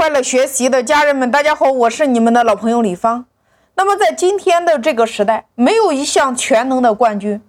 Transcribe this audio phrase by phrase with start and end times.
[0.00, 3.26] 快乐学习的家人们，大家好，我是你们的老朋友李芳。
[3.74, 7.42] 那么在今天的这个时代，没有一项全能的冠军，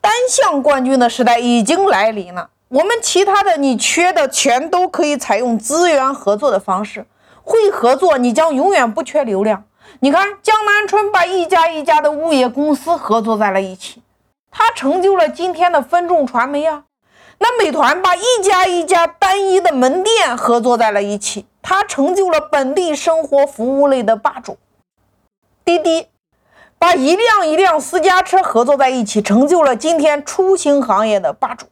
[0.00, 2.50] 单项冠军的时代已经来临了。
[2.70, 7.06] 我们其他的你缺的全都可以采用资源合作的方式，
[7.44, 9.62] 会合作，你将永远不缺流量。
[10.00, 14.02] 你看，江南春把一家一家的物业公司合作在了一起，
[14.50, 16.82] 他成就了今天的分众传媒啊。
[17.38, 24.56] 那美团把一家一家单一的门店合作在了一起，它成就了本地生活服务类的霸主。
[25.64, 26.06] 滴滴
[26.78, 31.66] 把一辆一辆私家车合作在一起，成就了今天出行行业的霸主。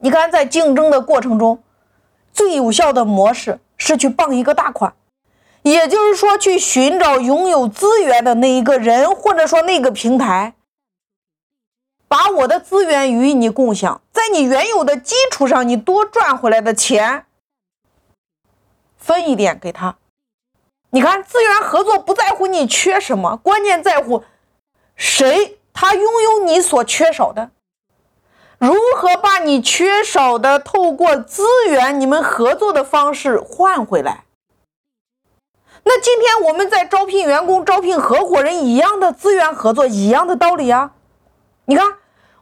[0.00, 1.62] 你看，在竞争的过程中，
[2.32, 4.92] 最有效的模式是去傍一个大款，
[5.62, 10.54] 也就是说，去寻找拥有资源的那一个人，或者说那个平台。
[12.08, 17.26] 把我的资源与你共享，在你原有的基础上，你多赚回来的钱
[18.96, 19.96] 分一点给他。
[20.90, 24.24] 你看，资源合作不在乎你缺什么，关键在乎
[24.96, 27.50] 谁他拥有你所缺少的。
[28.58, 34.24] 如何把你缺少的透过资源你们合作的方式换回来？
[35.84, 40.92] 那今天我们在招聘员工、招聘合伙人一样的资源合作，一样的道理啊。
[41.66, 41.97] 你看，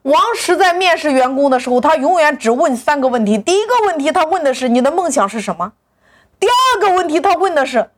[0.06, 3.36] 王石在面试员工的时候，他永远只问三个问题。
[3.36, 5.72] 第一个问题，他问的是你的梦想是什么；
[6.38, 7.90] 第二个问题，他问的是，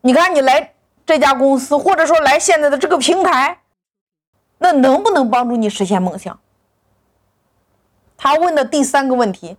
[0.00, 0.74] 你看你来
[1.06, 3.60] 这家公司，或者说来现在的这个平台，
[4.58, 6.40] 那能不能帮助你实现梦想？
[8.16, 9.56] 他问的第三个问题，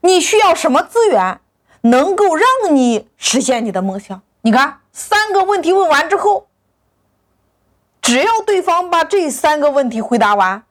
[0.00, 1.40] 你需要什么资源，
[1.82, 4.20] 能够让你实现你的梦想？
[4.40, 6.47] 你看，三个问题问完之后。
[8.08, 10.62] 只要对方把这三个问题回答完，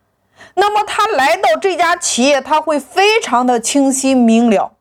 [0.55, 4.73] 那么他来到这家企业，他会非常的清晰明了，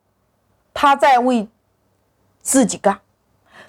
[0.73, 1.47] 他在为
[2.41, 2.99] 自己干，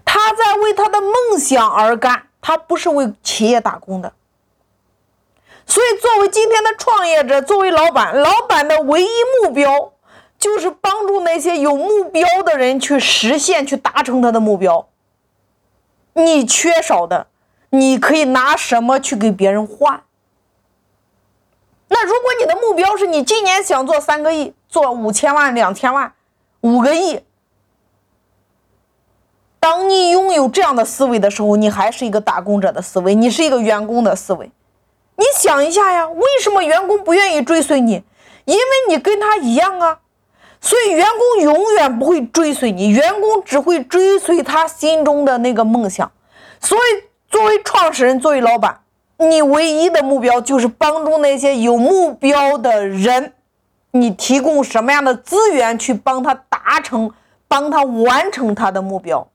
[0.07, 4.15] 他在为他的梦想而干，他不是为企业打工的。
[5.67, 9.09] 所以，作为今天的创业者，作为老板，老板的唯一
[9.43, 9.93] 目标
[10.39, 14.89] 就是帮助那些有目标的人去实现、去达成他的目标。
[16.15, 17.27] 你缺少的。
[17.71, 20.03] 你可以拿什么去给别人换？
[21.89, 26.13] 那如果你的目标是你今年想做三个亿，做五千万、两千万、
[26.61, 27.21] 五个亿，
[29.59, 34.51] 当你拥有这样的思维的时候，你还是一个打工者的思维，你是一个员工的思维。
[35.17, 38.03] 你想一下呀，为什么员工不愿意追随你？
[38.45, 40.01] 因为你跟他一样啊，
[40.61, 46.11] 所以员工永远不会追随你，员工只会追随他心中的那个梦想，
[46.61, 47.08] 所以。
[47.31, 48.81] 作为创始人，作为老板，
[49.19, 53.35] 你唯一的目标就是帮助那些有目标的人。
[53.91, 57.11] 你提供什么样的资源去帮他达成、
[57.49, 59.27] 帮他完成他的目标？